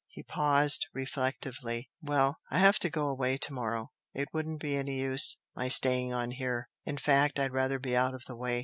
[0.07, 1.91] He paused, reflectively.
[2.01, 6.31] "Well, I'll have to go away tomorrow it wouldn't be any use my staying on
[6.31, 6.69] here.
[6.85, 8.59] In fact, I'd rather be out of the way.